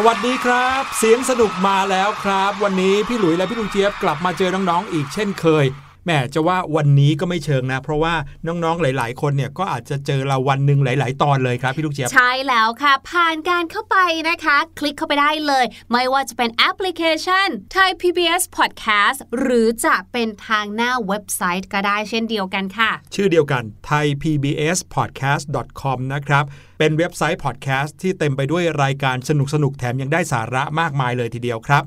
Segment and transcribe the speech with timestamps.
[0.00, 5.64] สวัสดีครับ เสียงสนุกมาแล้วครับ วันนี้พี่หลุยและพี่ลุงเจี๊ยบกลับมาเจอน้องๆอีกเช่นเคย
[6.08, 8.14] แหมจะว่าวันนี้ก็ไม่เชิงนะ เพราะว่า
[8.46, 13.96] น้องๆหลาย ๆ คนเนี่ยก็อาจจะเจอเราวันหนึ่งหลาย ๆ ตอนเลยครับพี่ลูกเจี๊ยบใช่แล้วค่ะ ผ่านการเข้าไป
[14.28, 26.44] นะคะ คลิกเข้าไปได้เลย ไม่ว่าจะเป็นแอปพลิเคชัน Thai PBS Podcast หรือจะเป็นทางหน้าเว็บไซต์ก็ได้เช่นเดียวกันค่ะ ชื่อเดียวกัน thaipbspodcast.com นะครับ
[26.78, 29.30] เป็นเว็บไซต์พอดแคสต์ที่เต็มไปด้วยรายการส
[29.62, 31.84] นุกๆแถมยังได้สาระมากมายเลยทีเดียวครับ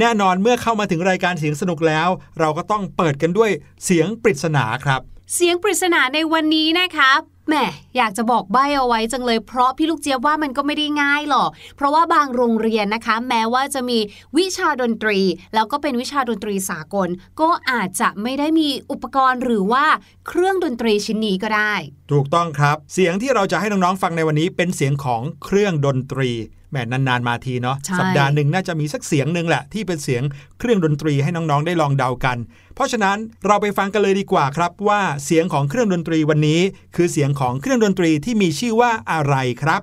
[0.00, 2.08] แน่นอนเมื่อเข้ามาถึงรายการเสียงสนุกแล้ว
[2.38, 3.50] เราก็ต้องเปิดกันด้วย
[3.84, 5.00] เสียงปริศนาครับ
[5.34, 7.10] เสียงปริศนาในวันนี้นะคะ
[7.48, 7.54] แหม
[7.96, 13.98] อยากจะบอกใบ้เอาไว้จังเลยเพราะพี่ลูกเจี๊ยบว่ามันก็ไม่ได้ง่ายหรอก เพราะว่าบางโรงเรียนนะคะ แม้ว่าจะมี
[14.38, 15.18] วิชาดนตรี
[15.54, 17.08] แล้วก็เป็นวิชาดนตรีสากล
[17.40, 19.86] ก็อาจจะไม่ได้มีอุปกรณ์หรือว่า
[20.28, 21.74] เครื่องดนตรีชิ้นนี้ก็ได้
[22.12, 26.30] ถูกต้องครับ เสียงที่เราจะให้น้องๆฟังในวันนี้เป็นเสียงของเครื่องดนตรี
[26.70, 30.22] แหมนานๆมาทีเนาะใช่สัปดาห์หนึ่งน่าจะมีสักเสียงหนึ่งแหละ ที่เป็นเสียง
[30.58, 32.38] เครื่องดนตรีให้น้องๆได้ลองเดากัน
[32.74, 33.16] เพราะฉะนั้น
[33.46, 36.60] เราไปฟังกันเลยดีกว่าครับ ว่าเสียงของเครื่องดนตรีวันนี้
[36.96, 39.82] คือเสียงของเครื่องดนตรีที่มีชื่อว่าอะไรครับ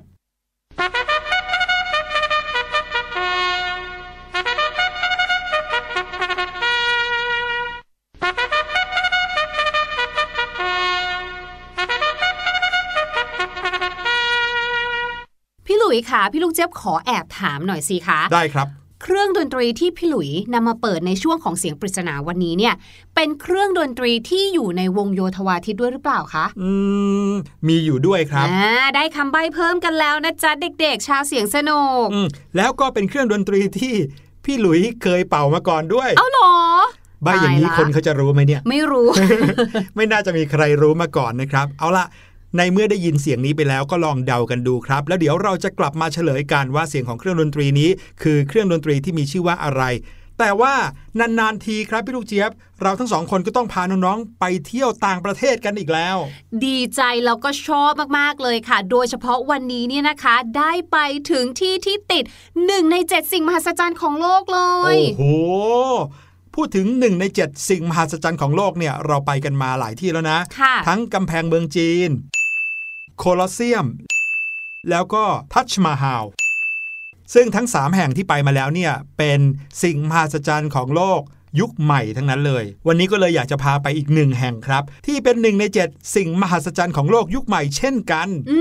[15.98, 18.68] ยค่ะพี่ลูกเจี๊ยบขอแอบถามหน่อยสิคะได้ครับ
[19.04, 22.74] เครื่องดนตรีที่พี่หลุยนำมาเปิดในช่วงของเสียงปริศนาวันนี้เนี่ย
[23.16, 26.70] เป็นเครื่องดนตรีที่อยู่ในวงโยธวาทิตด้วยหรือเปล่าคะ อื
[27.32, 27.34] ม
[27.68, 30.52] มีอยู่ด้วยครับอ่าได้คำใบ้เพิ่มกันแล้วนะจ๊ะ
[30.82, 32.28] เด็กๆ ชาวเสียงสนุกอืม
[32.58, 33.94] แล้วก็เป็นเครื่องดนตรีที่
[34.46, 36.54] พี่หลุยเคยเป่ามาก่อนด้วย เอาเหรอ
[37.24, 39.08] ใบอย่างนี้ตายละคนเขาจะรู้ไหมเนี่ย ไม่รู้
[39.96, 42.06] ไม่น่าจะมีใครรู้มาก่อนนะครับ เอาละ
[42.58, 47.90] ในเมื่อได้ยินเสียงนี้ไปแล้วก็ลองเดากันดูครับ แล้วเดี๋ยวเราจะกลับมาเฉลยกันว่าเสียงของเครื่องดนตรีนี้
[48.22, 49.84] คือเครื่องดนตรีที่มีชื่อว่าอะไร
[50.40, 50.74] แต่ว่า
[51.20, 56.18] นานๆทีครับพี่ลูกเจี๊ยบ เราทั้งสองคนก็ต้องพาน้องๆไปเที่ยวต่างประเทศกันอีกแล้ว
[56.66, 60.98] ดีใจแล้วก็ชอบมากๆเลยค่ะ โดยเฉพาะวันนี้เนี่ยนะคะ ได้ไป
[61.32, 62.24] ถึงที่ที่ติด
[62.66, 65.24] หนึ่งในเจ็ดสิ่งมหัศจรรย์ของโลกเลโอ้ยโห
[66.56, 72.10] พูดถึง 1 ใน 7 สิ่งมหัศจรรย์ของโลกเนี่ย เราไปกันมาหลายที่แล้วนะค่ะทั้งกำแพงเมืองจีน
[73.18, 73.88] โคลอสเซียม
[74.90, 75.24] แล้วก็
[75.54, 76.26] ทัชมาฮาล
[77.34, 79.40] ซึ่งทั้ง 3 แห่งที่ไปมาแล้วเนี่ย เป็น
[79.84, 81.22] สิ่งมหัศจรรย์ของโลก
[81.60, 88.60] ยุคใหม่ทั้งนั้นเลย วันนี้ก็เลยอยากจะพาไปอีกหนึ่งแห่งครับ ที่เป็นหนึ่งใน 7 สิ่งมหัศจรรย์ของโลกยุคใหม่เช่นกันอื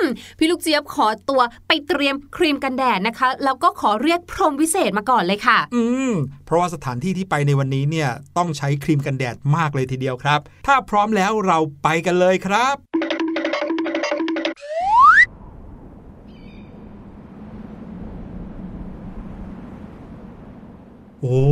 [0.00, 0.02] ม
[0.38, 6.12] พี่ลูกเจี๊ยบขอตัวไปเตรียมครีมกันแดดนะคะ แล้วก็ขอเรียกพรหมวิเศษมาก่อนเลยค่ะ อืม
[6.46, 12.76] เพราะว่าสถานที่ที่ไปในวันนี้เนี่ยต้องใช้ครีมกันแดดมากเลยทีเดียวครับ ถ้าพร้อมแล้วเราไปกันเลยครับ
[21.22, 21.42] โอ้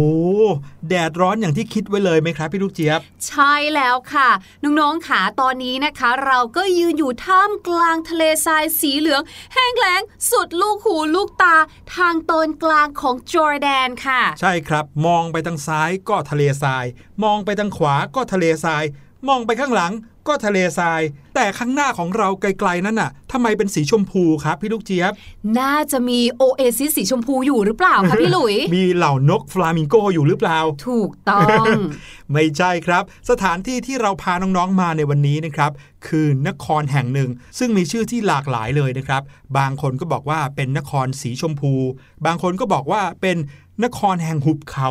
[0.88, 4.28] แดดร้อนอย่างที่คิดไว้เลยไหมครับพี่ลูกเจี๊ยบ ใช่แล้วค่ะ
[4.62, 9.22] น้องๆขาตอนนี้นะคะ เราก็ยืนอยู่ท่ามกลางทะเลทรายสีเหลือง
[9.54, 11.56] แห้งแล้งสุดลูกหูลูกตา
[11.94, 16.84] ทางตอนกลางของจอร์แดนค่ะ ใช่ครับ มองไปทางซ้ายก็ทะเลทราย
[17.24, 18.84] มองไปทางขวาก็ทะเลทราย
[19.28, 19.92] มองไปข้างหลัง
[20.30, 21.02] ก็ทะเลทราย
[21.34, 25.12] แต่ข้างหน้าของเราไกลๆนั่นน่ะทำไมเป็นสีชมพูครับพี่ลูกเจี๊ยบ
[25.58, 30.58] น่าจะมีโอเอซิสสีชมพูอยู่หรือเปล่าคะพี่หลุย มีเหล่านกฟลามิงโกอยู่หรือเปล่า
[30.88, 31.66] ถูกต้อง
[32.32, 35.70] ไม่ใช่ครับ สถานที่ที่เราพาน้องๆมาในวันนี้นะครับ
[36.06, 39.22] คือนครแห่งหนึ่ง ซึ่งมีชื่อที่หลากหลายเลยนะครับ
[39.58, 41.74] บางคนก็บอกว่าเป็นนครสีชมพู
[42.26, 43.36] บางคนก็บอกว่าเป็น
[43.84, 44.90] นครแห่งหุบเขา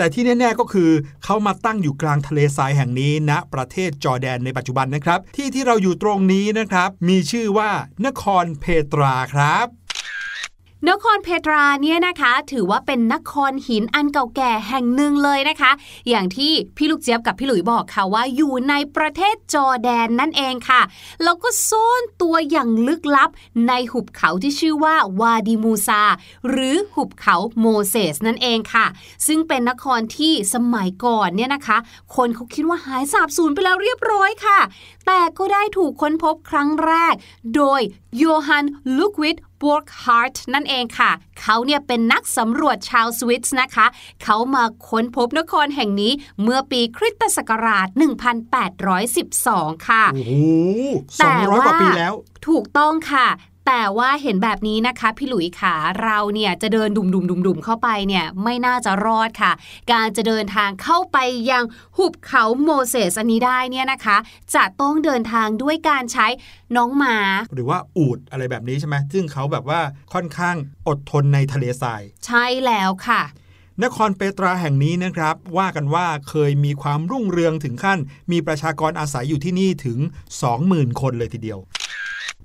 [0.00, 0.90] แต่ที่แน่ ๆ ก็คือ
[1.24, 7.70] เขามาตั้งอยู่กลางทะเลทรายแห่งนี้ณประเทศจอร์แดนในปัจจุบันนะครับ ที่ที่เราอยู่ตรงนี้นะครับ มีชื่อว่า
[8.06, 9.77] นครเพตราครับ
[10.86, 15.70] นครเพตราเนี่ยนะคะ ถือว่าเป็นนครหินอันเก่าแก่แห่งหนึ่งเลยนะคะ
[16.08, 20.82] อย่างที่พี่ลูกเจี๊ยบกับพี่หลุยบอกค่ะว่าอยู่ในประเทศจอแดนนั่นเองค่ะ
[21.22, 23.30] แล้วก็ซ่อนตัวอย่างลึกลับ
[23.68, 26.02] ในหุบเขาที่ชื่อว่าวาดิมูซา
[26.48, 28.86] หรือหุบเขาโมเสสนั่นเองค่ะ
[29.26, 31.78] ซึ่งเป็นนครที่สมัยก่อนเนี่ยนะคะ
[32.16, 34.60] คนเขาคิดว่าหายสาบสูญไปแล้วเรียบร้อยค่ะ
[35.06, 37.14] แต่ก็ได้ถูกค้นพบครั้งแรก
[37.56, 37.80] โดย
[38.16, 38.64] โยฮัน
[38.98, 41.10] ลูกวิท ดบวกฮาร์ทนั่นเองค่ะ
[41.40, 43.86] เขาเนี่ยเป็นนักสำรวจชาวสวิตส์นะคะ
[44.24, 46.12] เขามาค้นพบนครแห่งนี้
[46.42, 47.88] เมื่อปีคริสตศักราช
[49.08, 50.32] 1812 ค่ะ โอ้โห
[51.20, 52.14] สองร้อยกว่าปีแล้ว
[52.48, 53.26] ถูกต้องค่ะ
[53.70, 57.06] แต่ว่าเห็นแบบนี้นะคะพี่หลุยขาเราเนี่ยจะเดินดุ่
[57.56, 59.52] มๆๆๆเข้าไปเนี่ยไม่น่าจะรอดค่ะ
[59.92, 61.18] การจะเดินทางเข้าไป
[61.50, 61.64] ยัง
[61.96, 64.16] หุบเขาโมเสสอันนี้ได้เนี่ยนะคะ
[64.54, 66.26] จะต้องเดินทางด้วยการใช้
[66.76, 67.16] น้องม้า
[67.54, 69.80] หรือว่าอูดอะไรแบบนี้ใช่ไหมซึ่งเขาแบบว่า
[70.12, 70.56] ค่อนข้าง
[70.88, 73.22] อดทนในทะเลทราย ใช่แล้วค่ะ
[73.84, 77.98] นครเปตราแห่งนี้นะครับ ว่ากันว่าเคยมีความรุ่งเรืองถึงขั้น
[78.32, 79.98] มีประชากรอาศัยอยู่ที่นี่ถึง
[80.48, 81.58] 20,000 คนเลยทีเดียว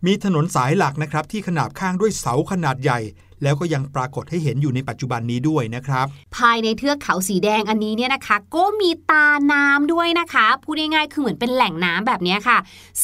[0.05, 2.99] มีถนนสายหลักนะครับที่ขนาบข้างด้วยเสาขนาดใหญ่
[3.43, 6.05] แล้วก็ยังปรากฏให้เห็นอยู่ในปัจจุบันนี้ด้วยนะครับ
[6.37, 12.57] ภายในเทือกเขาสีแดงอันนี้เนี่ยนะคะ ก็มีตาน้ำด้วยนะคะ พูดง่ายๆคือเหมือนเป็นแหล่งน้ำแบบนี้ค่ะ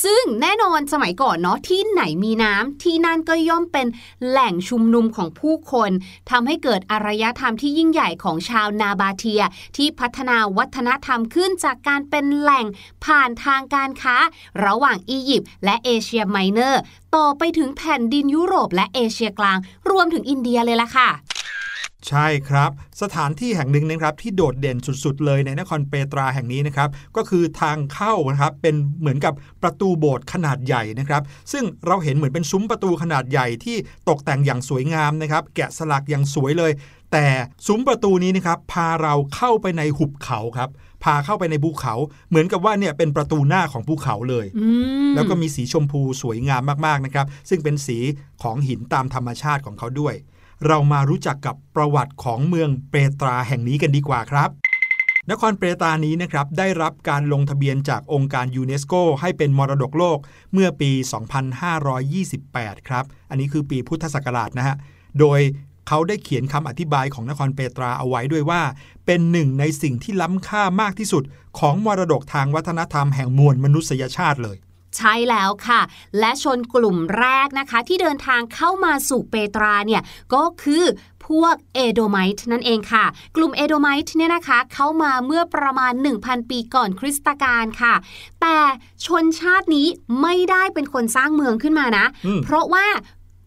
[0.04, 3.88] ซึ่งแน่นอนสมัยก่อนเนาะที่ไหนมีน้ำที่นั่นก็ย่อมเป็น
[4.30, 5.92] แหล่งชุมนุมของผู้คน
[6.30, 9.42] ทำให้เกิดอารยธรรมที่ยิ่งใหญ่ของชาวนาบาเทีย
[9.78, 12.66] ที่พัฒนาวัฒนธรรมขึ้นจากการเป็นแหล่ง
[13.06, 14.16] ผ่านทางการค้า
[14.66, 16.82] ระหว่างอียิปต์และเอเชียไมเนอร์
[17.16, 19.58] ต่อไปถึงแผ่นดินยุโรปและเอเชียกลาง
[19.92, 21.10] รวมถึงอินเดียเลยล่ะค่ะ
[22.08, 33.78] ใช่ครับ สถานที่แห่งหนึ่งนะครับที่โดดเด่นสุดๆ เลยในนครเปตราแห่งนี้นะครับ ก็คือทางเข้านะครับเป็นเหมือนกับประตูโบสถ์ขนาดใหญ่นะครับ ซึ่งเราเห็นเหมือนเป็นซุ้มประตูขนาดใหญ่ที่
[34.10, 36.72] ตกแต่งอย่างสวยงามนะครับ แกะสลักอย่างสวยเลย
[37.12, 37.28] แต่
[37.68, 40.70] ซุ้มประตูนี้นะครับพาเราเข้าไปในหุบเขาครับ
[41.04, 41.94] พาเข้าไปในภูเขา
[42.30, 44.68] เหมือนกับว่าเนี่ยเป็นประตูหน้าของภูเขาเลยอื
[45.10, 47.98] มแล้วก็มีสีชมพูสวยงามมากๆนะครับ ซึ่งเป็นสี
[48.44, 50.16] ของหินตามธรรมชาติของเขาด้วย
[50.68, 54.50] เรามารู้จักกับประวัติของเมืองเปตราแห่งนี้กันดีกว่าครับ
[55.32, 60.18] นครเปตรานี้นะครับได้รับการลงทะเบียนจากองค์การยูเนสโกให้เป็นมรดกโลก
[60.54, 60.92] เมื่อปี
[62.30, 64.76] 2528 ครับ อันนี้คือปีพุทธศักราชนะฮะ
[65.20, 65.40] โดย
[65.88, 68.62] เขาได้เขียนคำอธิบายของนครเปตราเอาไว้ด้วยว่า
[69.06, 71.24] เป็นหนึ่งในสิ่งที่ล้ำค่ามากที่สุด
[71.60, 74.58] ของมรดกทางวัฒนธรรมแห่งมวลมนุษยชาติเลย
[74.98, 75.82] ใช่แล้วค่ะ
[76.20, 80.02] และชนกลุ่มแรกนะคะที่เดินทางเข้ามาสู่เปตราเนี่ย
[80.34, 80.86] ก็คือ
[81.28, 83.06] พวกเอโดไมต์นั่นเองค่ะ
[83.36, 87.94] กลุ่มเอโดไมต์เนี่ยนะคะ เข้ามาเมื่อประมาณ 1,000 ปีก่อนคริสตกาลค่ะ
[88.42, 88.58] แต่
[89.06, 89.88] ชนชาตินี้
[90.22, 92.86] ไม่ได้เป็นคนสร้างเมืองขึ้นมานะอืมเพราะว่า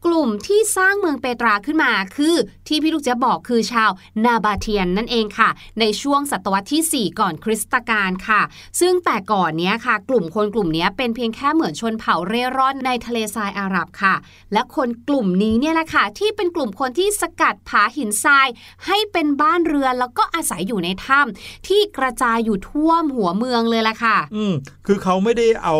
[0.06, 2.35] กลุ่มที่สร้างเมืองเปตราขึ้นมาคือ
[2.68, 3.90] ที่พี่ลูกเจะบอกคือชาว
[4.25, 8.42] นาบาเทียนนั่นเองค่ะ ในช่วงศตวรรษที่ 4 ก่อนคริสตกาลค่ะ
[8.80, 14.14] ซึ่งแต่ก่อนเนี้ยค่ะ กลุ่มคนกลุ่มนี้เป็นเพียงแค่เหมือนชนเผ่าเร่ร่อนในทะเลทรายอาหรับค่ะ
[14.52, 18.49] และคนกลุ่มนี้เนี่ยแหละค่ะ ที่เป็นกลุ่มคนที่สกัดผาหินทราย
[18.87, 24.54] ให้เป็นบ้านเรือนแล้วก็อาศัยอยู่ในถ้ำที่กระจายอยู่ท่วมหัวเมืองเลยล่ะค่ะ อืม
[24.87, 25.76] คือเขาไม่ได้เอา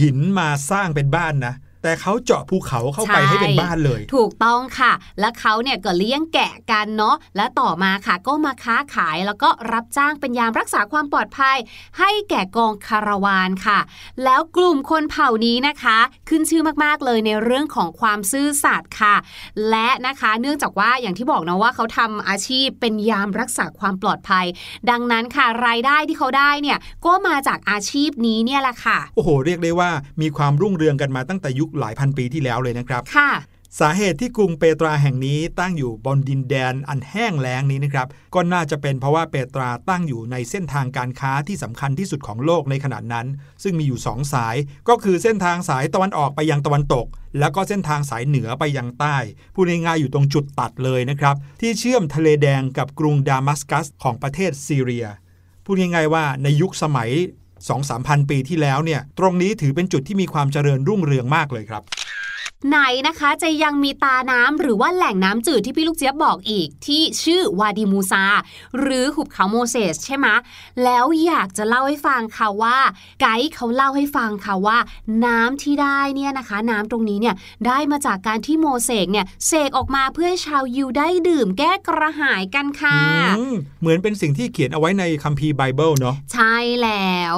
[0.00, 1.54] หินมาสร้างเป็นบ้านนะ
[1.84, 11.56] แต่เขาเจาะภูเขาเข้าไปใช่ให้เป็นบ้านเลย ถูกต้องค่ะ และเขาเนี่ยก็เลี้ยงแกะกันเนาะและต่อมาค่ะก็มาค้าขายแล้วก็รับจ้างเป็นยามรักษาความปลอดภัย
[11.98, 13.78] ให้แก่กองคาราวานค่ะ
[14.24, 15.98] แล้วกลุ่มคนเผ่านี้นะคะ
[16.28, 19.14] ขึ้นชื่อมากๆเลยในเรื่องของความซื่อสัตย์ค่ะ
[19.70, 24.46] และนะคะเนื่องจากว่าอย่างที่บอกนะว่าเขาทำอาชีพเป็นยามรักษาความปลอดภัย
[24.90, 29.90] ดังนั้นค่ะรายได้ที่เขาได้เนี่ยก็มาจากอาชีพนี้เนี่ยแหละค่ะ โอ้โห เรียกได้ว่า
[30.22, 33.30] มีความรุ่งเรืองกันมาตั้งแต่ยุคหลายพันปีที่แล้วเลยนะครับค่ะ
[33.80, 43.26] สาเหตุที่กรุงเปตราแห่งนี้ตั้งอยู่บนดินแดนอันแห้งแล้งนี้นะครับ ก็น่าจะเป็นเพราะว่าเปตราตั้งอยู่ในเส้นทางการค้าที่สำคัญที่สุดของโลกในขณะนั้น
[43.62, 44.56] ซึ่งมีอยู่สองสาย
[44.88, 47.06] ก็คือเส้นทางสายตะวันออกไปยังตะวันตก
[47.38, 49.16] แล้วก็เส้นทางสายเหนือไปยังใต้
[49.54, 55.06] พูดง่ายๆอยู่ตรงจุดตัดเลยนะครับ ที่เชื่อมทะเลแดงกับกรุงดามัสกัสของประเทศซีเรีย
[55.64, 57.10] พูดง่ายๆว่าในยุคสมัย
[57.68, 61.82] 2-3พันปีที่แล้วเนี่ยตรงนี้ถือเป็นจุดที่มีความเจริญรุ่งเรืองมากเลยครับ
[62.68, 62.78] ไหน
[63.08, 68.24] นะคะจะยังมีตาน้ำหรือว่าแหล่งน้ำจืดที่พี่ลูกเจี๊ยบบอกอีกที่ชื่อวาดีมูซา
[68.78, 70.26] หรือหุบเขาโมเสสใช่ไหม
[70.84, 72.76] แล้วอยากจะเล่าให้ฟังค่ะว่า
[73.20, 74.78] ไกด์เขาเล่าให้ฟังค่ะว่า
[75.26, 77.34] น้ำที่ได้เนี่ยนะคะ น้ำตรงนี้เนี่ย
[77.66, 82.98] ได้มาจากการที่โมเสสเนี่ยเสกออกมาเพื่อให้ชาวยิวได้ดื่มแก้กระหายกันค่ะ
[83.38, 87.36] อืมเหมือนเป็นสิ่งที่เขียนเอาไว้ในคัมภีร์ไบเบิลเนาะใช่แล้ว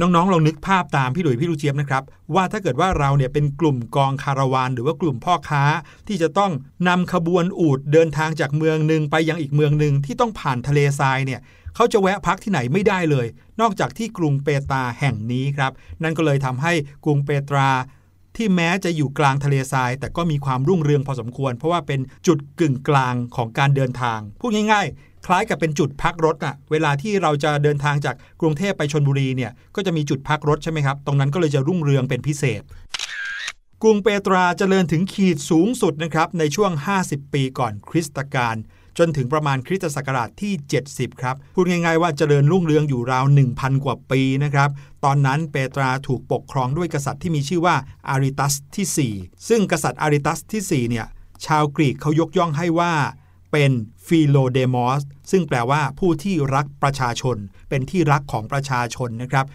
[0.00, 2.02] น้องๆลองนึกภาพตามพี่หลุยพี่ลูกเจี๊ยบนะครับ
[2.34, 5.64] ว่าถ้าเกิดว่าเราเนี่ยเป็นกลุ่มกองคาราวานหรือว่ากลุ่มพ่อค้า
[6.08, 6.52] ที่จะต้อง
[6.88, 11.40] นำขบวนอูดเดินทางจากเมืองหนึ่งไปยังอีกเมืองหนึ่งที่ต้องผ่านทะเลทรายเนี่ย
[11.74, 13.26] เขาจะแวะพักที่ไหนไม่ได้เลย
[13.60, 16.72] นอกจากที่กรุงเปตราแห่งนี้ครับ นั่นก็เลยทำให้
[17.04, 17.68] กรุงเปตรา
[18.36, 24.86] ที่แม้จะอยู่กลางทะเลทราย แต่ก็มีความรุ่งเรืองพอสมควร เพราะว่าเป็นจุดกึ่งกลางของการเดินทาง พูดง่าย
[25.26, 32.62] คล้ายกับเป็นจุดพักรถอะเวลาที่เราจะเดินทางจากกรุงเทพไปชนบุรีเนี่ยก็จะมีจุดพักรถใช่ไหมครับ ตรงนั้นก็เลยจะรุ่งเรืองเป็นพิเศษ
[33.82, 36.72] กรุงเปตราเจริญถึงขีดสูงสุดนะครับในช่วง
[37.02, 38.56] 50 ปีก่อนคริสตกาล
[38.98, 40.52] จนถึงประมาณคริสตศักราชที่
[40.88, 44.70] 70 ครับ พูดง่ายๆว่าเจริญรุ่งเรืองอยู่ราว 1,000 กว่าปีนะครับ
[45.04, 47.76] ตอนนั้นเปตราถูกปกครองด้วยกษัตริย์ที่มีชื่อว่า
[48.08, 51.06] อาริตัสที่ 4 ซึ่งกษัตริย์อาริตัสที่ 4 เนี่ย
[51.46, 52.92] ชาวกรีกเขายกย่องให้ว่า
[53.52, 53.70] เป็น
[54.06, 57.36] ฟิโลเดมอสซึ่งแปลว่าผู้ที่รักประชาชน
[57.68, 59.46] เป็นที่รักของประชาชนนะครับ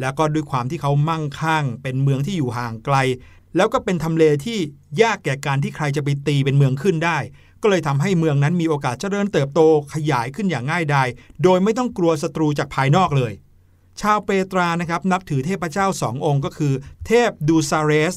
[0.00, 2.96] แล้วก็ด้วยความที่เขามั่งคั่ง เป็นเมืองที่อยู่ห่างไกล
[3.56, 4.58] แล้วก็เป็นทำเลที่
[5.02, 7.18] ยากแก่การที่ใครจะไปตีเป็นเมืองขึ้นได้
[7.62, 9.60] ก็เลยทำให้เมืองนั้นมีโอกาสเจริญเติบโต
[9.94, 11.08] ขยายขึ้นอย่างง่ายดาย
[11.42, 13.32] โดยไม่ต้องกลัวศัตรูจากภายนอกเลย
[14.00, 16.72] ชาวเปตรานะครับนับถือเทพเจ้าสององค์ก็คือ
[17.06, 18.14] เทพดูซาเรส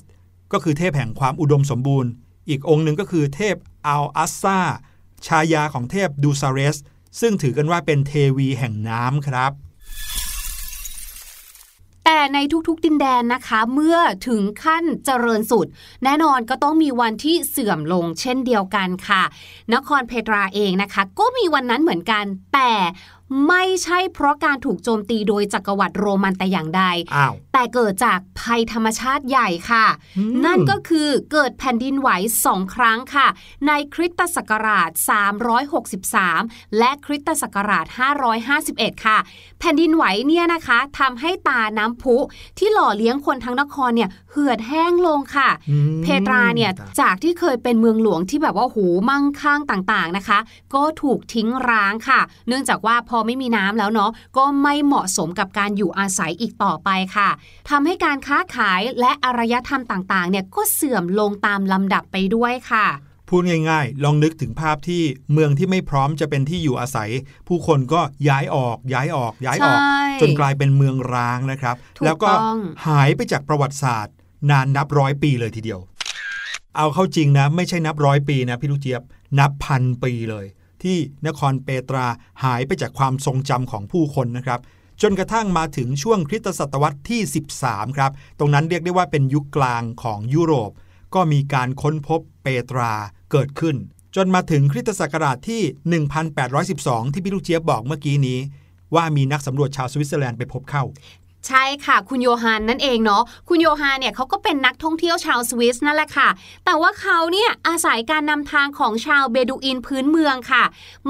[0.54, 2.10] ก็คือเทพแห่งความอุดมสมบูรณ์
[2.50, 3.56] อีกองค์หนึ่งก็คือเทพ
[3.88, 4.60] อัลอัสซา
[5.28, 6.78] ชายาของเทพดูซาเรส
[7.20, 9.52] ซึ่งถือกันว่าเป็นเทวีแห่งน้ำครับ
[12.06, 15.68] แต่ในทุกๆดินแดนนะคะ เมื่อถึงขั้นเจริญสุด
[16.04, 19.24] แน่นอนก็ต้องมีวันที่เสื่อมลงเช่นเดียวกันค่ะ
[19.74, 22.72] นครเพตราเองนะคะ ก็มีวันนั้นเหมือนกัน แต่
[23.48, 26.84] ไม่ใช่เพราะการถูกโจมตีโดยจักรวรรดิโรมันแต่อย่างใด
[27.16, 29.86] อ้าวแต่เกิดจากภัยธรรมชาติใหญ่ค่ะ
[30.18, 32.10] อืมนั่นก็คือเกิดแผ่นดินไหว
[32.46, 33.28] สองครั้งค่ะ
[33.68, 34.90] ในคริสตศักราช
[35.64, 37.86] 363 และคริสตศักราช
[38.46, 39.18] 551 ค่ะ
[39.60, 42.18] แผ่นดินไหวเนี่ยนะคะทำให้ตาน้ำพุ
[42.58, 50.40] ที่หล่อเลี้ยงคนทั้งนครเนี่ยเหือดแห้งลงค่ะอืมเพตราเนี่ยจากที่เคยเป็นเมืองหลวงที่แบบว่าหูมั่งคั่งต่างๆนะคะ
[50.74, 57.30] ก็ถูกทิ้งร้างค่ะ เนื่องจากว่าพอไม่มีน้ำแล้วเนาะก็ไม่เหมาะสมกับการอยู่อาศัยอีกต่อไปค่ะ
[57.70, 62.88] ทำให้การค้าขายและอารยธรรมต่างๆ เนี่ยก็เสื่อมลงตามลำดับไปด้วยค่ะ
[63.30, 65.04] พูดง่ายๆ ลองนึกถึงภาพที่
[65.34, 67.10] เมืองที่ไม่พร้อมจะเป็นที่อยู่อาศัย
[67.48, 74.16] ผู้คนก็ย้ายออก ย้ายออก ย้ายออกใช่จนกลายเป็นเมืองร้างนะครับถูกแล้วก็ต้องหายไปจากประวัติศาสตร์
[74.50, 75.80] นานนับร้อยปีเลยทีเดียว
[76.78, 79.02] เอาเข้าจริงนะ ไม่ใช่นับร้อยปีนะพี่ลูกเจี๊ยบ
[79.40, 80.46] นับพันปีเลย
[80.86, 82.06] ที่นครเปตรา
[82.44, 84.60] หายไปจากความทรงจำของผู้คนนะครับ
[85.02, 87.22] จนกระทั่งมาถึงช่วงคริสตศตวรรษที่
[87.60, 90.72] 13 ครับ ตรงนั้นเรียกได้ว่าเป็นยุคกลางของยุโรป
[91.16, 92.94] ก็มีการค้นพบเปตรา
[93.32, 93.76] เกิดขึ้น
[94.16, 96.02] จนมาถึงคริสตศักราชที่
[96.54, 98.40] 1812 ที่พี่ลูกเจี๊ยบบอกเมื่อกี้นี้
[98.96, 100.84] ว่ามีนักสำรวจชาวสวิตเซอร์แลนด์ไปพบเข้า
[101.48, 106.30] ใช่ค่ะคุณโยฮันนั่นเองเนาะคุณโยฮันเนี่ยเขาก็เป็นนักท่องเที่ยวชาวสวิสนั่นแหละค่ะ
[106.66, 110.64] แต่ว่าเขาเนี่ยอาศัยการนำทางของชาวเบดูอินพื้นเมืองค่ะ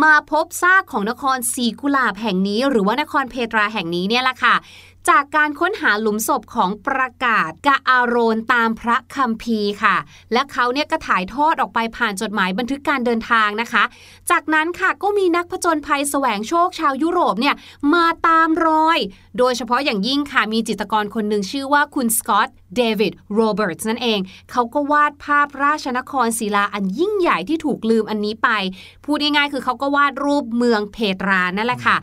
[0.03, 4.55] มาพบซากของนครสีกุลาบแห่งนี้ หรือว่านครเพตราแห่งนี้เนี่ยแหละค่ะ
[5.09, 9.95] จากการค้นหาหลุมศพของประกาศกะอาโรนตามพระคัมภีร์ค่ะ
[10.33, 13.83] และเขาเนี่ยก็ถ่ายทอดออกไปผ่านจดหมายบันทึกการเดินทางนะคะ
[14.31, 17.55] จากนั้นค่ะก็มีนักผจญภัยแสวงโชคชาวยุโรปเนี่ย
[17.93, 18.99] มาตามรอย
[19.37, 24.19] โดยเฉพาะอย่างยิ่งค่ะมีจิตรกรคนหนึ่งชื่อว่าคุณสกอต เดวิดโรเบิร์ตส์นั่นเอง
[24.51, 28.49] เขาก็วาดภาพราชนครศิลาอันยิ่งใหญ่ที่ถูกลืมอันนี้ไป
[29.05, 31.97] พูดง่ายๆคือเขาก็วาดรูปเมืองเพตรานั่นแหละค่ะ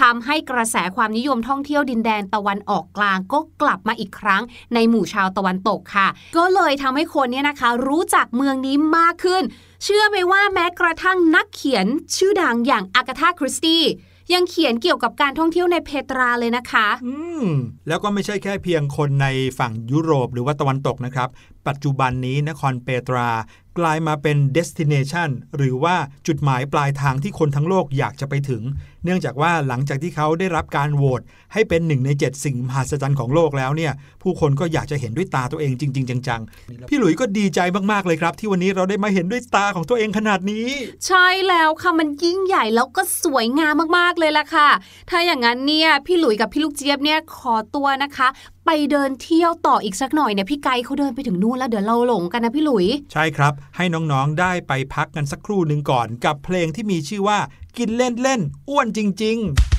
[0.00, 4.42] ทำให้กระแสความนิยมท่องเที่ยวดินแดนตะวันออกกลางก็กลับมาอีกครั้ง
[4.74, 9.42] ในหมู่ชาวตะวันตกค่ะ ก็เลยทำให้คนเนี่ยนะคะ รู้จักเมืองนี้มากขึ้น
[9.84, 11.86] เชื่อไหมว่าแม้กระทั่งนักเขียน
[12.16, 13.84] ชื่อดังอย่างอากาธาคริสตี้
[14.34, 17.14] ยังเขียนเกี่ยวกับการท่องเที่ยวในเพตราเลยนะคะ อื
[17.44, 17.46] ม
[17.88, 19.26] แล้วก็ไม่ใช่แค่เพียงคนใน
[19.58, 21.28] ฝั่งยุโรปหรือว่าตะวันตกนะครับ
[21.66, 23.30] ปัจจุบันนี้นครเปตรา
[23.78, 28.62] กลายมาเป็น destination หรือว่าจุดหมายปลายทางที่คนทั้งโลกอยากจะไปถึง
[29.04, 31.20] เนื่องจากว่าหลังจากที่เขาได้รับการโหวต
[31.52, 33.92] ให้เป็นหนึ่งใน 7 สิ่งมหัศจรรย์ของโลกแล้วเนี่ย
[34.22, 37.60] ผู้คนก็อยากจะเห็นด้วยตาตัวเองจริง ๆ จังๆ พี่หลุยส์ก็ดีใจ
[37.92, 40.66] มากๆเลยครับ ที่วันนี้เราได้มาเห็นด้วยตาของตัวเองขนาดนี้
[41.06, 44.68] ใช่แล้วค่ะมันยิ่งใหญ่แล้วก็สวยงามมากๆเลยล่ะค่ะ
[45.10, 48.28] ถ้าอย่างนั้นเนี่ยพี่หลุยกับพี่ลูกเจี๊ยบเนี่ยขอตัวนะคะ
[48.70, 57.38] ไปเดินเที่ยวต่ออีกสักหน่อยเนี่ยพี่ไกด์เขาเดินไปถึงนู่นแล้วเดี๋ยวเราหลงกันนะพี่หลุย ใช่ครับ ให้น้องๆได้ไปพักกันสักครู่หนึ่งก่อน กับเพลงที่มีชื่อว่า
[57.78, 59.77] กินเล่นเล่นอ้วนจริง ๆ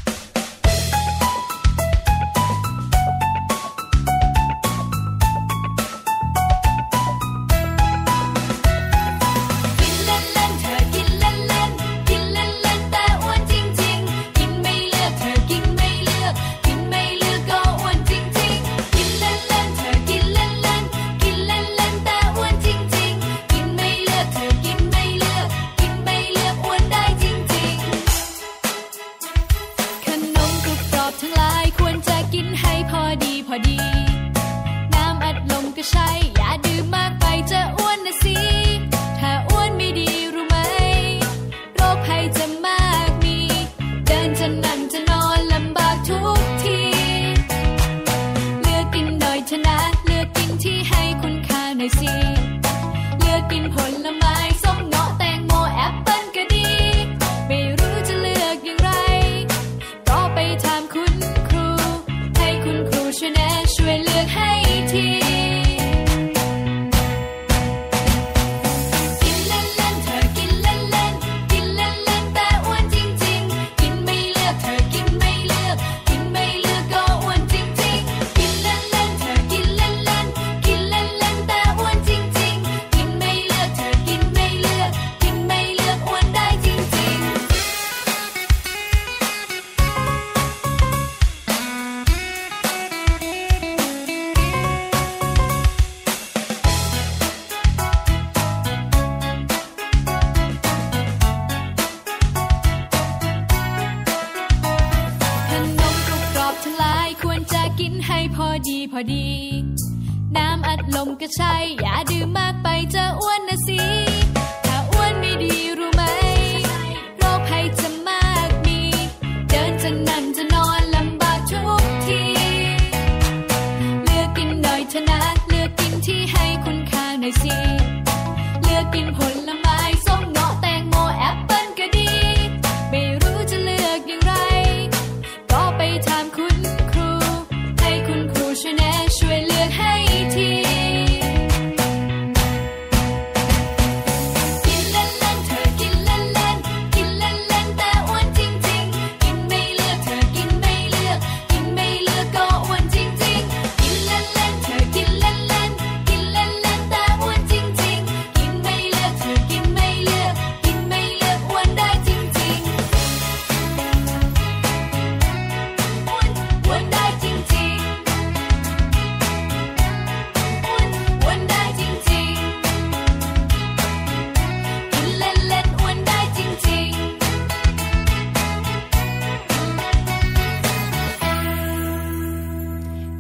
[35.80, 36.19] gescheit.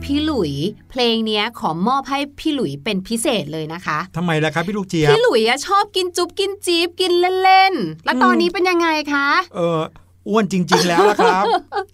[0.09, 0.53] พี่หลุย
[0.91, 7.11] เพลงเนี้ยขอมอบให้พี่หลุยเป็นพิเศษเลยนะคะทำไมล่ะครับพี่ลูกเจี๊ยบพี่หลุยอะชอบกินจุ๊บกินจี๊บกิน
[7.43, 9.79] เล่นๆแล้วตอนนี้เป็นยังไงคะ เออ
[10.27, 11.43] อ้วนจริง ๆ แล้วล่ะครับ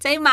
[0.01, 0.29] ใช่ไหม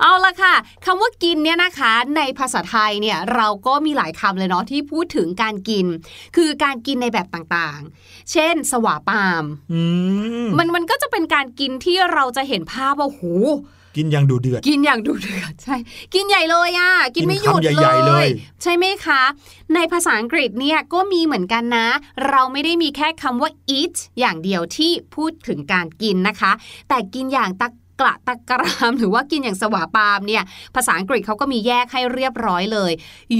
[0.00, 5.86] เอาละค่ะคำว่ากินเนี่ยนะคะ ในภาษาไทยเนี่ยเราก็มีหลายคำเลยเนาะที่พูดถึงการกิน
[6.36, 9.80] คือการกินในแบบต่างๆ เช่น สวาปามอื
[10.46, 13.22] มมันมันก็จะเป็นการกินที่เราจะเห็นภาพว่าโห
[13.96, 15.76] กินอย่างดูเดือด กินอย่างดูเดือดใช่
[16.14, 18.26] กินใหญ่เลยอะ กินไม่หยุดกินคำใหญ่ๆเลย
[18.62, 19.22] ใช่ไหมคะ
[19.74, 21.88] ในภาษาอังกฤษเนี่ยก็มีเหมือนกันนะ
[22.28, 26.52] เราไม่ได้มีแค่คำว่า eat อย่างเดียวที่พูดถึงการกินนะคะ
[26.88, 27.68] แต่กินอย่างตะ
[28.00, 30.42] กระตะกรามหรือว่ากินอย่างสวาปามเนี่ย
[30.74, 32.92] ภาษาอังกฤษเขาก็มีแยกให้เรียบร้อยเลย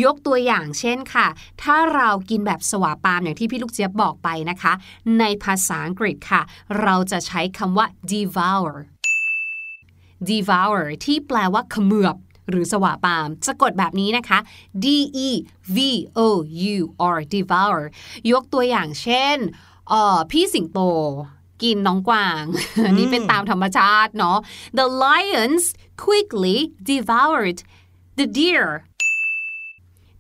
[0.05, 1.27] ยกตัวอย่างเช่นค่ะ
[1.63, 4.73] ถ้าเรากินแบบสวาปามอย่างที่พี่ลูกเจี๊ยบบอกไปนะคะ
[5.19, 6.43] ในภาษาอังกฤษค่ะ
[6.83, 8.71] เราจะใช้คำว่า devour
[10.31, 12.17] devour ที่แปลว่าเขมือบ
[12.51, 14.39] หรือสว่าปามสะกดแบบนี้นะคะ
[14.85, 14.87] d
[15.27, 15.29] e
[15.77, 15.79] v
[16.19, 16.21] o
[16.75, 16.77] u
[17.17, 17.79] r devour
[18.33, 19.39] ยกตัวอย่างเช่น
[19.93, 20.81] ออพี่สิงโต
[21.63, 22.45] กินน้องกวาง
[22.91, 24.39] นนี้เป็นตามธรรมชาติเนาะ
[24.79, 25.65] the lions
[26.05, 26.57] quickly
[26.91, 27.59] devoured
[28.19, 28.69] the deer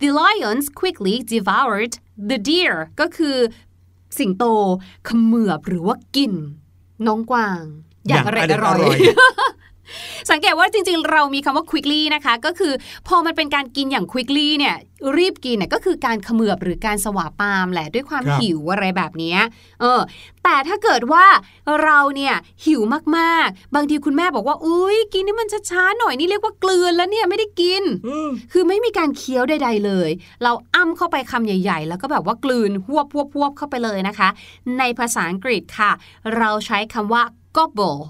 [0.02, 1.92] the lions quickly devoured
[2.30, 3.36] the deer ก็คือ
[4.18, 4.44] สิงโต
[5.04, 6.32] เขมือบหรือว่ากิน
[7.06, 7.62] น้องกวาง
[8.08, 8.98] อย่างอร่อยอร่อย
[10.30, 12.72] สังเกตว่าจริงๆ เรามีคำว่า quickly นะคะ ก็คือ
[13.08, 14.76] พอมันเป็นการกินอย่าง quickly เนี่ย
[15.18, 19.38] รีบกินเนี่ยก็คือการเขมือบหรือการสวาปามแหละด้วยความครับหิวอะไรแบบเนี้ย
[19.80, 20.00] เออ
[20.44, 21.26] แต่ถ้าเกิดว่า
[21.82, 22.80] เราเนี่ยหิว
[23.16, 30.10] มากๆ บางทีคุณแม่บอกว่าอุ้ยกินนี่มันช้าๆหน่อยนี่เรียกว่ากลืนแล้วเนี่ยไม่ได้กินอืมคือไม่มีการเคี้ยวใด ๆเลย
[30.42, 34.28] เราอ้ำเข้าไปคำใหญ่ ๆ แล้วก็แบบว่ากลืนหวบหวบหวบเข้าไปเลยนะคะ
[34.78, 35.90] ในภาษาอังกฤษค่ะ
[36.36, 37.22] เราใช้คำว่า
[37.56, 38.00] gobble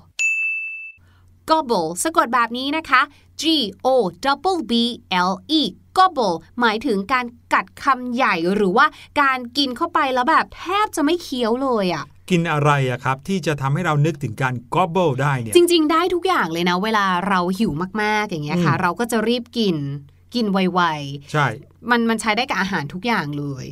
[1.50, 3.00] gobble สะกดแบบนี้นะคะ
[3.42, 3.44] G
[3.86, 3.88] O
[4.24, 4.72] double B
[5.30, 5.62] L E
[5.98, 8.86] gobble หมายถึงการกัดคำใหญ่หรือว่า
[9.20, 19.76] การกินเข้าไปแล้วแบบแทบจะไม่เคี้ยวเลยอะ่ะกินอะไรอะครับ ที่จะทำให้เรานึกถึงการ gobble ได้เนี่ยจริง ๆ ได้ทุกอย่างเลยนะ เวลาเราหิวมากๆอย่างเงี้ยค่ะอืมเราก็จะรีบกิน
[20.34, 20.80] กินไว
[21.32, 23.66] ใช่ๆมันมันใช้ได้กับอาหารทุกอย่างเลย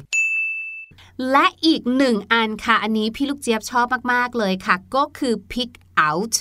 [1.31, 5.71] และอีกหนึ่งอันค่ะ อันนี้พี่ลูกเจี๊ยบชอบมาก ๆ เลยค่ะ ก็คือ pick
[6.09, 6.35] out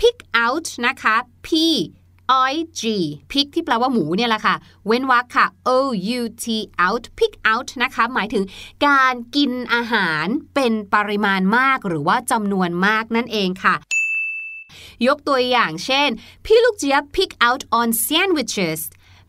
[0.00, 1.48] pick out นะคะ p
[2.50, 2.82] i g
[3.32, 4.54] pick ที่แปลว่าหมูเนี่ยแหละค่ะ
[4.86, 5.70] เว้นวรรคค่ะ o
[6.18, 6.46] u t
[6.86, 8.44] out pick out นะคะ หมายถึง
[8.86, 13.76] การกินอาหารเป็นปริมาณมากหรือว่าจำนวนมากนั่นเองค่ะ
[15.06, 16.08] ยกตัวอย่างเช่น
[16.44, 18.80] พี่ลูกเจี๊ยบ pick out on sandwiches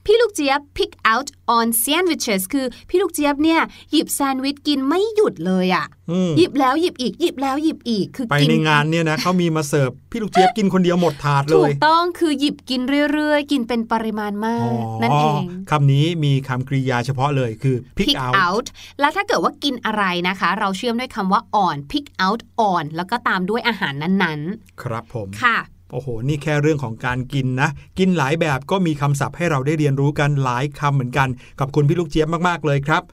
[0.08, 12.82] พี่ลูกเจี๊ยบ pick out on sandwiches คือพี่ลูกเจี๊ยบเนี่ยหยิบแซนด์วิชกินไม่หยุดเลยอะ่ะอืมหยิบแล้วหยิบอีกหยิบแล้วหยิบอีกคือไปกินในงานเนี่ยนะเขามีมาเสิร์ฟพี่ลูกเจี๊ยบกินคนเดียวหมดถาดเลถูยกต้องคือหยิบกิน
[13.14, 18.68] เรื่อยๆ กินเป็นปริมาณมาอ๋กอนั่นเองคำนี้มีคำกริยาเฉพาะเลยคือ pick pick out out
[19.00, 22.42] แล้วถ้าเกิดว่ากินอะไรนะคะ เราเชื่อมด้วยคำว่า on pick out
[22.72, 23.94] on แล้วก็ตามด้วยอาหาร
[24.24, 24.40] นั้น
[24.82, 25.58] ครับผมๆค่ะ
[25.92, 27.70] โอ้โห นี่แค่เรื่องของการกินนะ
[28.00, 31.28] กินหลายแบบก็มีคำศัพท์ให้เราได้เรียนรู้กันหลายคำเหมือนกัน
[31.60, 33.04] ขอบคุณพี่ลูกเจี๊ยบมาก ๆ เลยครับ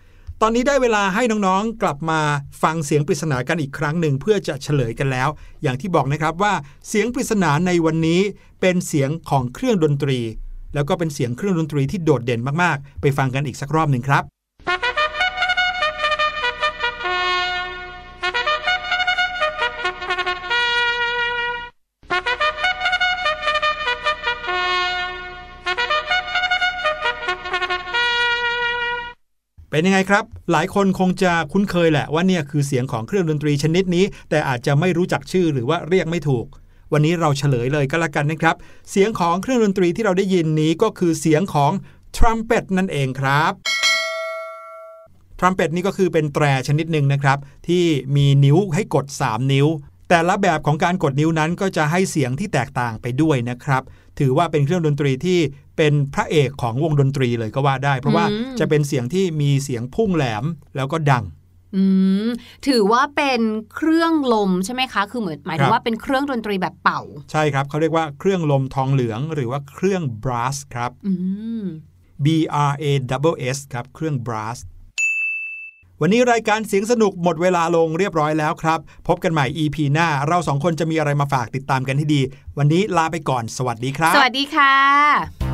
[0.43, 2.21] ตอนนี้ได้เวลาให้น้องๆ กลับมา
[2.63, 5.29] ฟังเสียงปริศนากันอีกครั้งหนึ่งเพื่อจะเฉลยกันแล้ว
[5.63, 6.55] อย่างที่บอกนะครับว่า
[6.89, 8.21] เสียงปริศนาในวันนี้
[8.61, 10.19] เป็นเสียงของเครื่องดนตรี
[10.75, 14.25] แล้วก็เป็นเสียงเครื่องดนตรีที่โดดเด่นมากๆ ไปฟังกันอีกสักรอบหนึ่งครับ
[29.75, 36.47] 「เป็นยังไงครับ หลายคนคงจะคุ้นเคยแหละว่าเนี่ยคือเสียงของเครื่องดนตรีชนิดนี้ แต่อาจจะไม่รู้จักชื่อหรือว่าเรียกไม่ถูก
[36.93, 38.57] วันนี้เราเฉลยเลยก็แล้วกันนะครับ
[38.91, 41.73] เสียงของเครื่องดนตรีที่เราได้ยินนี้ก็คือเสียงของ
[42.17, 43.53] ทรัมเป็ตนั่นเองครับ
[45.39, 47.85] ทรัมเป็ตนี่ก็คือเป็นแตรชนิดหนึ่งนะครับ ที่
[48.17, 49.67] มีนิ้วให้กด 3 นิ้ว
[50.09, 53.83] แต่ละแบบของการกดนิ้วนั้นก็จะให้เสียงที่แตกต่างไปด้วยนะครับ
[54.19, 55.39] ถือว่าเป็นเครื่องดนตรีที่
[55.77, 60.45] เป็นพระเอกของวงดนตรีเลยก็ว่าได้ เพราะว่าอืมจะเป็นเสียงที่มีเสียงพุ่งแหลม
[60.77, 61.25] แล้วก็ดัง
[61.77, 61.85] อื
[62.27, 62.29] ม
[62.67, 63.41] ถือว่าเป็น
[63.75, 67.01] เครื่องลมใช่ไหมคะ คือเหมือนหมายถึครังบว่าเป็นเครื่องดนตรีแบบเป่า
[67.33, 71.13] ใช่ครับเขาเรียกว่าเครื่องลมทองเหลือง หรือว่าเครื่องบรัสครับอื
[71.63, 71.65] ม
[72.25, 72.27] B
[72.71, 72.85] R A
[73.33, 74.59] W S ครับเครื่องบรัส
[76.01, 82.21] วันนี้รายการเสียงสนุกหมดเวลาลงเรียบร้อยแล้วครับ พบกันใหม่ EP หน้า เราสองคนจะมีอะไรมาฝากติดตามกันให้ดี
[82.59, 85.54] วันนี้ลาไปก่อน สวัสดีครับ สวัสดีค่ะ